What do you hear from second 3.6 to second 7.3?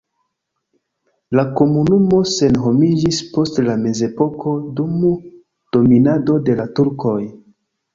la mezepoko dum dominado de la turkoj.